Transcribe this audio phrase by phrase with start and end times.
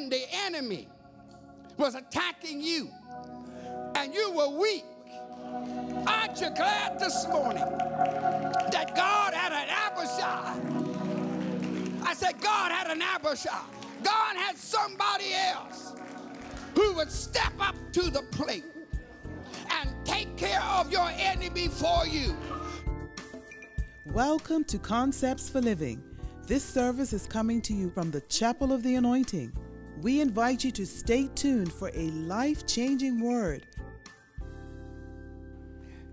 [0.00, 0.88] when the enemy
[1.76, 2.88] was attacking you
[3.96, 4.84] and you were weak,
[6.06, 7.64] aren't you glad this morning
[8.72, 10.58] that God had an Abishai?
[12.02, 13.60] I said, God had an Abishai.
[14.02, 15.94] God had somebody else
[16.74, 18.64] who would step up to the plate
[19.70, 22.34] and take care of your enemy for you.
[24.06, 26.02] Welcome to Concepts for Living.
[26.46, 29.52] This service is coming to you from the Chapel of the Anointing.
[30.02, 33.66] We invite you to stay tuned for a life changing word.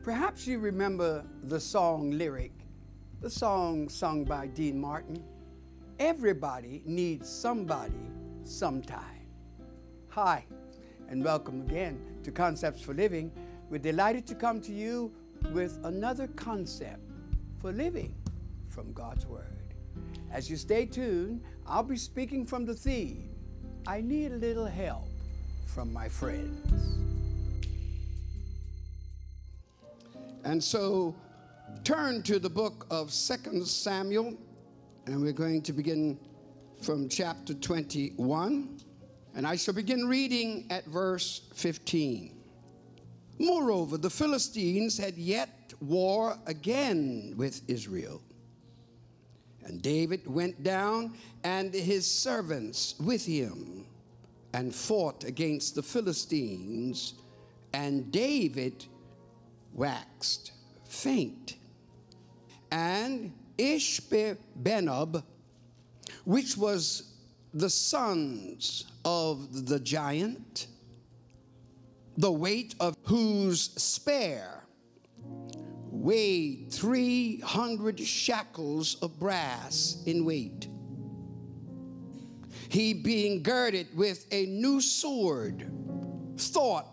[0.03, 2.51] Perhaps you remember the song lyric,
[3.21, 5.23] the song sung by Dean Martin.
[5.99, 8.11] Everybody needs somebody
[8.43, 9.29] sometime.
[10.09, 10.45] Hi,
[11.07, 13.31] and welcome again to Concepts for Living.
[13.69, 15.13] We're delighted to come to you
[15.53, 17.09] with another concept
[17.61, 18.13] for living
[18.67, 19.75] from God's Word.
[20.29, 23.36] As you stay tuned, I'll be speaking from the theme
[23.87, 25.07] I need a little help
[25.65, 26.59] from my friends.
[30.43, 31.15] And so
[31.85, 34.33] turn to the book of 2 Samuel,
[35.05, 36.19] and we're going to begin
[36.81, 38.77] from chapter 21.
[39.35, 42.35] And I shall begin reading at verse 15.
[43.39, 48.21] Moreover, the Philistines had yet war again with Israel.
[49.67, 53.85] And David went down and his servants with him
[54.53, 57.15] and fought against the Philistines,
[57.73, 58.85] and David
[59.73, 60.53] waxed
[60.85, 61.57] faint.
[62.71, 65.21] And Ishbi-benob,
[66.23, 67.11] which was
[67.53, 70.67] the sons of the giant,
[72.15, 74.56] the weight of whose spear
[76.07, 80.69] weighed 300 shekels of brass in weight.
[82.69, 85.69] He, being girded with a new sword,
[86.37, 86.87] thought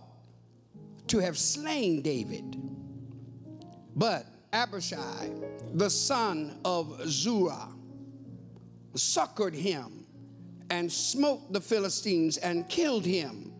[1.06, 2.60] to have slain David.
[3.94, 5.30] But Abishai,
[5.74, 7.68] the son of Zeruiah,
[8.96, 10.06] succored him
[10.70, 13.52] and smote the Philistines and killed him.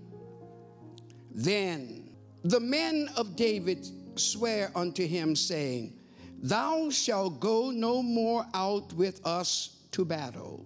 [1.30, 2.10] Then
[2.42, 3.86] the men of David
[4.18, 5.92] swear unto him, saying,
[6.40, 10.64] Thou shalt go no more out with us to battle,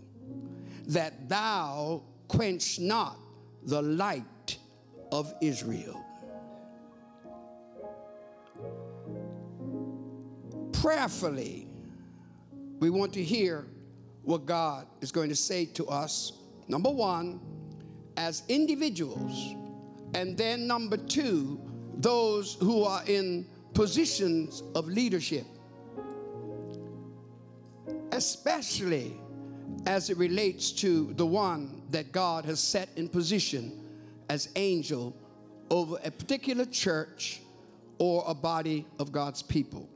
[0.87, 3.17] that thou quench not
[3.63, 4.59] the light
[5.13, 6.05] of Israel.
[10.73, 11.67] Prayerfully,
[12.79, 13.67] we want to hear
[14.23, 16.33] what God is going to say to us.
[16.69, 17.41] Number one,
[18.17, 19.55] as individuals,
[20.15, 21.61] and then number two,
[21.99, 25.45] those who are in positions of leadership,
[28.13, 29.21] especially
[29.87, 33.85] as it relates to the one that God has set in position
[34.29, 35.15] as angel
[35.71, 37.41] over a particular church
[37.99, 39.89] or a body of God's people.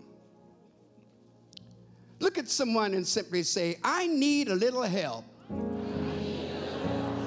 [2.18, 5.24] Look at someone and simply say, I need a little help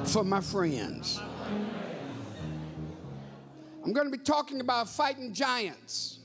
[0.05, 1.19] for my friends.
[3.85, 6.17] I'm going to be talking about fighting giants.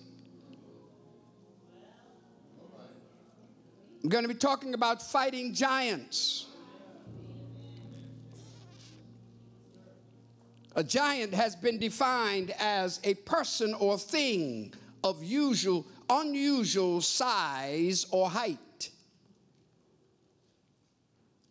[4.03, 6.47] I'm going to be talking about fighting giants.
[10.75, 14.73] A giant has been defined as a person or thing
[15.05, 18.91] of usual, unusual size or height.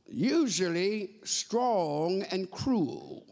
[0.07, 3.28] Usually strong and cruel.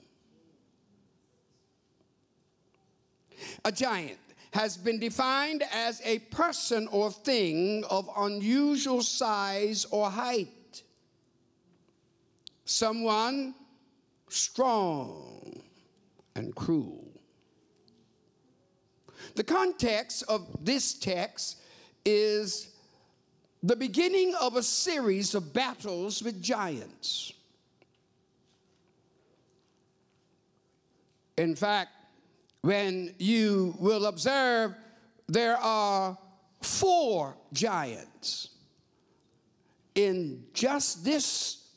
[3.65, 4.19] A giant
[4.51, 10.81] has been defined as a person or thing of unusual size or height.
[12.65, 13.55] Someone
[14.29, 15.61] strong
[16.35, 17.07] and cruel.
[19.35, 21.61] The context of this text
[22.05, 22.71] is
[23.63, 27.33] the beginning of a series of battles with giants.
[31.37, 31.91] In fact,
[32.61, 34.73] when you will observe
[35.27, 36.17] there are
[36.61, 38.49] four giants
[39.95, 41.67] in just this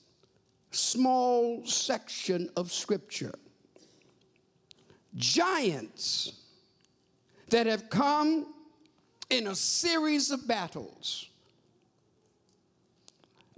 [0.71, 3.35] small section of scripture.
[5.17, 6.33] Giants
[7.49, 8.47] that have come
[9.29, 11.29] in a series of battles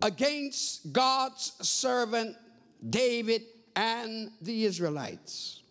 [0.01, 2.37] against God's servant
[2.89, 3.43] David
[3.77, 5.62] and the Israelites.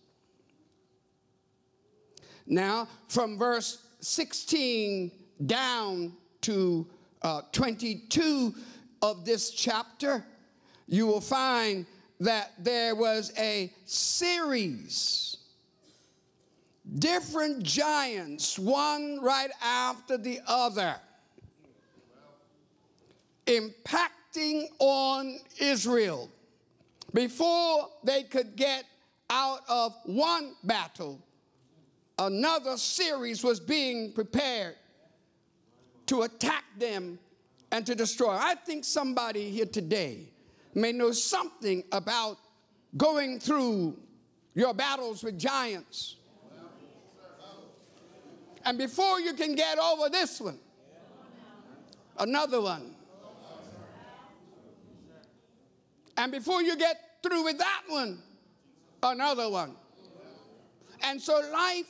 [2.46, 5.10] Now, from verse 16
[5.46, 6.12] down
[6.42, 6.86] to
[7.22, 8.54] uh, 22
[9.00, 10.24] of this chapter,
[10.88, 11.86] you will find
[12.20, 15.38] that there was a series,
[16.98, 20.96] different giants, one right after the other,
[23.46, 26.30] impacting on Israel.
[27.12, 28.84] Before they could get
[29.28, 31.20] out of one battle,
[32.18, 34.76] another series was being prepared
[36.06, 37.18] to attack them
[37.70, 38.30] and to destroy.
[38.30, 40.28] I think somebody here today
[40.74, 42.38] may know something about
[42.96, 43.96] going through
[44.54, 46.16] your battles with giants.
[48.64, 50.58] And before you can get over this one,
[52.18, 52.94] another one.
[56.16, 58.22] And before you get through with that one,
[59.02, 59.74] another one.
[61.02, 61.86] And so life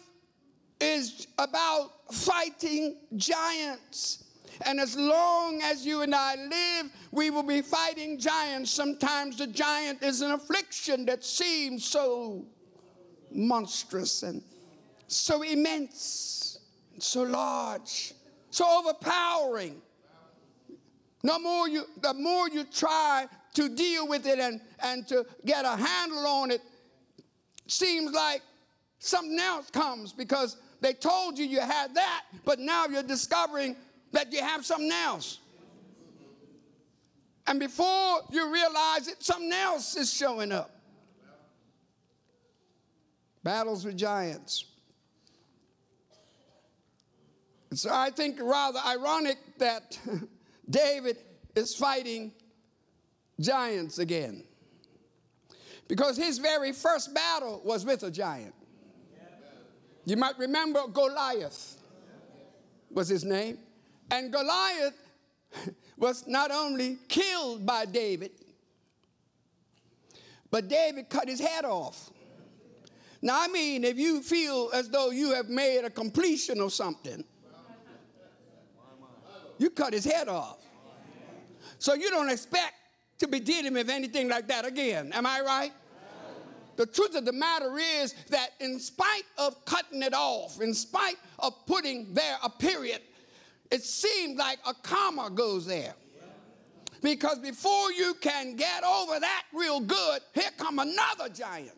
[0.83, 4.25] is about fighting giants.
[4.67, 8.71] And as long as you and I live, we will be fighting giants.
[8.71, 12.45] Sometimes the giant is an affliction that seems so
[13.31, 14.43] monstrous and
[15.07, 16.59] so immense,
[16.93, 18.13] and so large,
[18.51, 19.81] so overpowering.
[21.23, 25.65] No more you, the more you try to deal with it and, and to get
[25.65, 26.61] a handle on it,
[27.67, 28.43] seems like
[28.99, 33.77] something else comes because they told you you had that, but now you're discovering
[34.11, 35.39] that you have something else.
[37.47, 40.71] And before you realize it, something else is showing up.
[43.45, 44.65] Battles with giants.
[47.75, 49.99] So I think rather ironic that
[50.71, 51.17] David
[51.55, 52.33] is fighting
[53.41, 54.43] giants again.
[55.87, 58.55] Because his very first battle was with a giant.
[60.05, 61.77] You might remember Goliath
[62.91, 63.59] was his name.
[64.11, 64.95] And Goliath
[65.97, 68.33] was not only killed by David,
[70.51, 72.11] but David cut his head off.
[73.23, 77.25] Now, I mean, if you feel as though you have made a completion of something,
[79.59, 80.59] you cut his head off.
[81.79, 82.75] So you don't expect
[83.19, 85.13] to be dealing with anything like that again.
[85.13, 85.73] Am I right?
[86.77, 91.17] The truth of the matter is that, in spite of cutting it off, in spite
[91.39, 93.01] of putting there a period,
[93.71, 95.95] it seems like a comma goes there.
[97.03, 101.77] Because before you can get over that real good, here come another giant.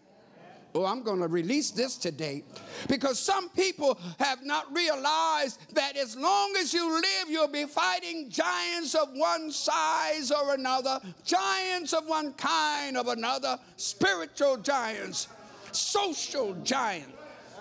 [0.76, 2.42] Oh, I'm going to release this today
[2.88, 8.28] because some people have not realized that as long as you live, you'll be fighting
[8.28, 15.28] giants of one size or another, giants of one kind of another, spiritual giants,
[15.70, 17.12] social giants,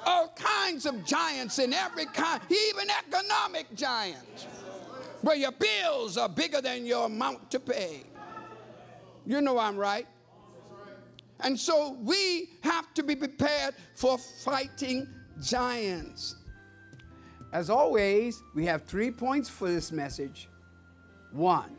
[0.07, 4.47] all kinds of giants in every kind, even economic giants,
[5.21, 8.01] where your bills are bigger than your amount to pay.
[9.23, 10.07] You know I'm right.
[11.43, 15.07] And so we have to be prepared for fighting
[15.41, 16.37] giants.
[17.51, 20.47] As always, we have three points for this message.
[21.33, 21.75] One,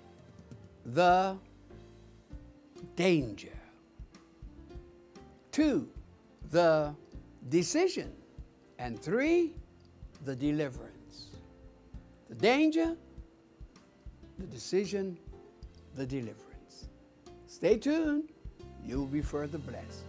[0.84, 1.38] the
[2.94, 3.58] danger.
[5.50, 5.88] Two,
[6.50, 6.94] the
[7.48, 8.12] decision.
[8.78, 9.54] And three,
[10.24, 11.30] the deliverance.
[12.28, 12.96] The danger,
[14.38, 15.16] the decision,
[15.94, 16.88] the deliverance.
[17.46, 18.33] Stay tuned
[18.86, 20.04] you'll be further blessed.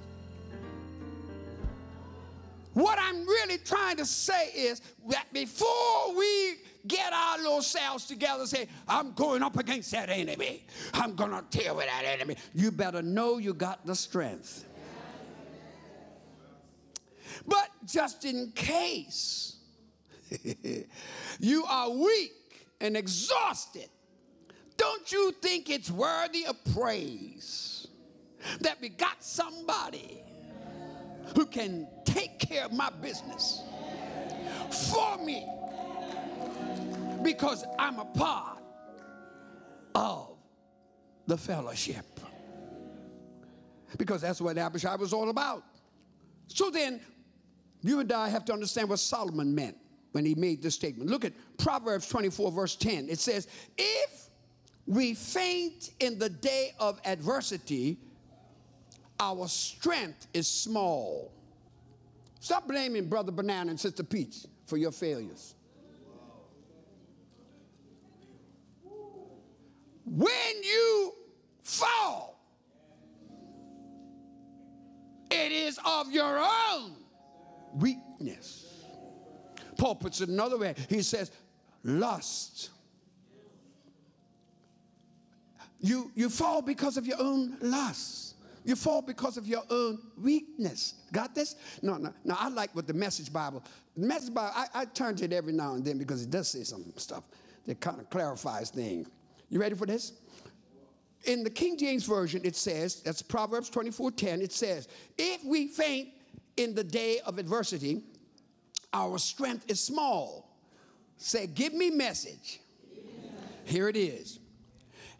[2.73, 8.41] What I'm really trying to say is that before we get our little selves together
[8.41, 12.35] and say, I'm going up against that enemy, I'm going to deal with that enemy,
[12.53, 14.65] you better know you got the strength.
[17.47, 19.55] But just in case
[21.39, 22.33] you are weak
[22.81, 23.87] and exhausted,
[24.75, 27.74] don't you think it's worthy of praise?
[28.61, 30.23] That we got somebody
[31.35, 33.63] who can take care of my business
[34.91, 35.47] for me
[37.23, 38.59] because I'm a part
[39.95, 40.37] of
[41.27, 42.05] the fellowship.
[43.97, 45.63] Because that's what Abishai was all about.
[46.47, 46.99] So then,
[47.81, 49.77] you and I have to understand what Solomon meant
[50.11, 51.09] when he made this statement.
[51.09, 53.09] Look at Proverbs 24, verse 10.
[53.09, 53.47] It says,
[53.77, 54.29] If
[54.85, 57.97] we faint in the day of adversity,
[59.19, 61.31] our strength is small.
[62.39, 65.55] Stop blaming Brother Banana and Sister Peach for your failures.
[70.05, 71.13] When you
[71.63, 72.39] fall,
[75.31, 76.93] it is of your own
[77.73, 78.83] weakness.
[79.77, 80.75] Paul puts it another way.
[80.87, 81.31] He says,
[81.83, 82.69] lust.
[85.79, 88.34] You, you fall because of your own lust.
[88.65, 90.95] You fall because of your own weakness.
[91.13, 91.55] Got this?
[91.83, 92.11] No, no.
[92.23, 93.63] Now, I like what the Message Bible,
[93.95, 96.63] Message Bible, I, I turn to it every now and then because it does say
[96.63, 97.23] some stuff
[97.67, 99.07] that kind of clarifies things.
[99.49, 100.13] You ready for this?
[101.25, 105.67] In the King James Version, it says, that's Proverbs 24 10, it says, If we
[105.67, 106.09] faint
[106.57, 108.01] in the day of adversity,
[108.93, 110.57] our strength is small.
[111.17, 112.59] Say, give me message.
[113.63, 114.39] Here it is.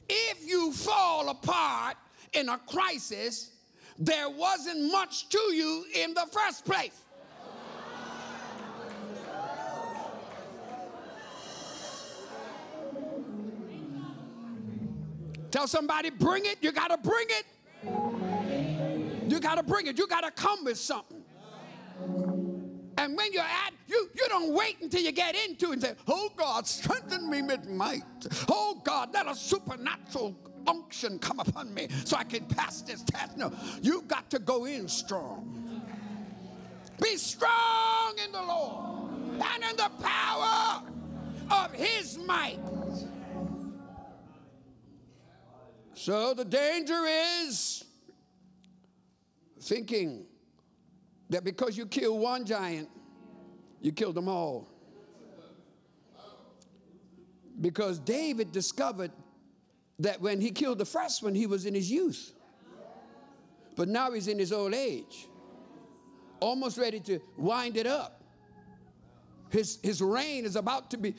[0.10, 1.98] If you fall apart
[2.36, 3.52] in a crisis,
[3.98, 7.02] there wasn't much to you in the first place.
[15.52, 16.58] Tell somebody, bring it.
[16.62, 17.46] You got to bring it.
[19.32, 19.98] You got to bring it.
[19.98, 21.24] You got to come with something.
[22.98, 25.96] And when you're at, you, you don't wait until you get into it and say,
[26.08, 28.04] Oh God, strengthen me with might.
[28.50, 30.36] Oh God, let a supernatural
[30.68, 33.38] unction come upon me so I can pass this test.
[33.38, 35.84] No, you've got to go in strong.
[37.02, 40.84] Be strong in the Lord and in the power
[41.52, 42.60] of his might.
[45.94, 47.84] So the danger is
[49.62, 50.26] thinking
[51.30, 52.90] that because you kill one giant,
[53.82, 54.70] you killed them all.
[57.62, 59.12] Because David discovered
[60.00, 62.34] that when he killed the first one, he was in his youth.
[63.76, 65.28] But now he's in his old age,
[66.40, 68.22] almost ready to wind it up.
[69.50, 71.16] His, his reign is about to be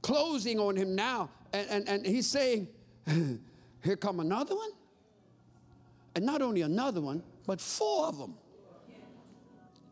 [0.00, 1.30] closing on him now.
[1.52, 2.68] And, and, and he's saying,
[3.06, 4.70] Here come another one.
[6.14, 8.34] And not only another one, but four of them.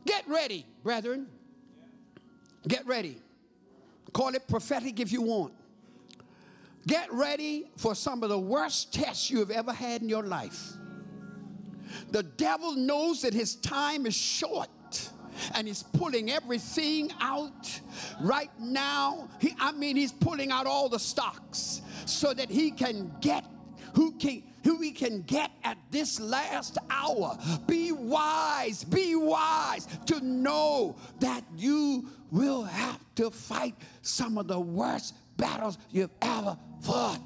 [0.06, 1.26] Get ready, brethren.
[2.66, 3.18] Get ready.
[4.12, 5.54] Call it prophetic if you want.
[6.86, 10.72] Get ready for some of the worst tests you have ever had in your life.
[12.10, 14.70] The devil knows that his time is short
[15.54, 17.80] and he's pulling everything out
[18.20, 19.28] right now.
[19.40, 23.44] He, I mean, he's pulling out all the stocks so that he can get
[23.94, 27.38] who can who we can get at this last hour.
[27.66, 34.60] Be wise, be wise to know that you will have to fight some of the
[34.60, 37.20] worst battles you've ever fought.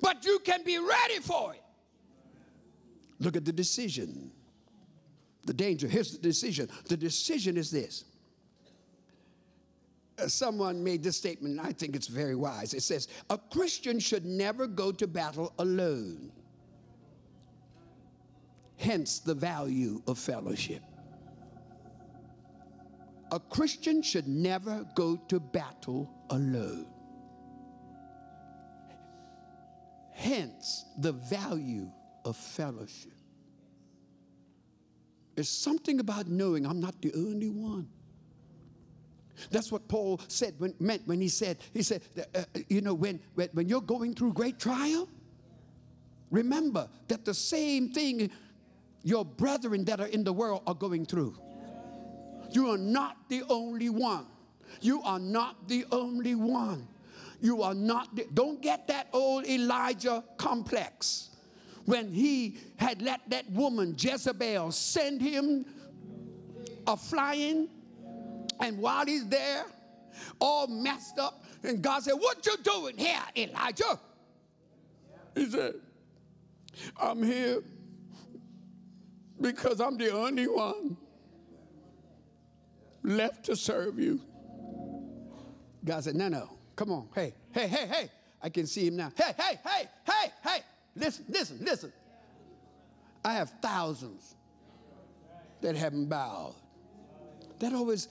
[0.00, 1.62] But you can be ready for it.
[3.20, 4.30] Look at the decision.
[5.44, 5.88] The danger.
[5.88, 6.68] Here's the decision.
[6.88, 8.04] The decision is this
[10.18, 12.74] uh, someone made this statement, and I think it's very wise.
[12.74, 16.32] It says, A Christian should never go to battle alone.
[18.76, 20.82] Hence the value of fellowship.
[23.30, 26.86] A Christian should never go to battle alone.
[30.12, 31.90] Hence the value
[32.24, 33.12] of fellowship.
[35.34, 37.88] There's something about knowing I'm not the only one.
[39.50, 42.94] That's what Paul said when, meant when he said, he said, uh, uh, you know,
[42.94, 45.08] when, when, when you're going through great trial,
[46.30, 48.30] remember that the same thing
[49.04, 51.38] your brethren that are in the world are going through.
[52.50, 54.26] You are not the only one.
[54.80, 56.86] You are not the only one.
[57.40, 61.30] You are not, the, don't get that old Elijah complex.
[61.84, 65.64] When he had let that woman, Jezebel, send him
[66.86, 67.68] a flying
[68.60, 69.64] and while he's there,
[70.40, 73.98] all messed up, and God said, What you doing here, Elijah?
[75.34, 75.74] He said,
[77.00, 77.62] I'm here
[79.40, 80.96] because I'm the only one
[83.08, 84.20] left to serve you.
[85.84, 87.08] God said, No, no, come on.
[87.14, 88.10] Hey, hey, hey, hey.
[88.40, 89.10] I can see him now.
[89.16, 90.58] Hey, hey, hey, hey, hey.
[90.94, 91.92] Listen, listen, listen.
[93.24, 94.36] I have thousands
[95.60, 96.54] that haven't bowed.
[97.58, 98.08] That always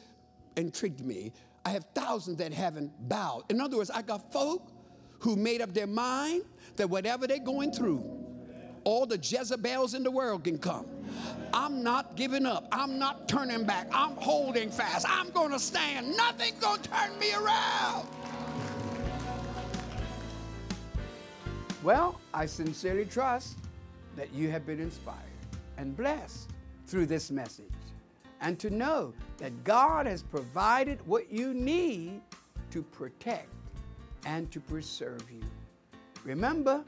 [0.57, 1.31] intrigued me.
[1.63, 3.43] I have thousands that haven't bowed.
[3.49, 4.71] In other words, I got folk
[5.19, 6.43] who made up their mind
[6.75, 8.16] that whatever they're going through,
[8.87, 10.85] all the Jezebels in the world can come.
[11.53, 12.69] I'm not giving up.
[12.71, 13.89] I'm not turning back.
[13.91, 15.05] I'm holding fast.
[15.09, 16.15] I'm going to stand.
[16.15, 18.07] Nothing's going to turn me around.
[21.83, 23.57] Well, I sincerely trust
[24.15, 25.17] that you have been inspired
[25.75, 26.49] and blessed
[26.85, 27.65] through this message
[28.39, 32.21] and to know that God has provided what you need
[32.71, 33.49] to protect
[34.25, 35.43] and to preserve you.
[36.23, 36.85] Remember,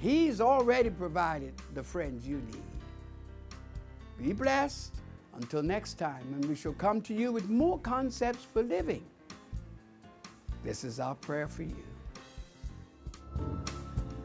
[0.00, 2.62] He's already provided the friends you need.
[4.18, 4.94] Be blessed.
[5.34, 9.02] Until next time, and we shall come to you with more concepts for living.
[10.64, 11.84] This is our prayer for you.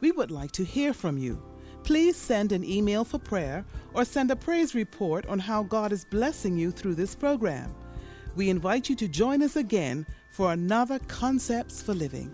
[0.00, 1.49] We would like to hear from you.
[1.82, 6.04] Please send an email for prayer or send a praise report on how God is
[6.04, 7.74] blessing you through this program.
[8.36, 12.30] We invite you to join us again for another Concepts for Living.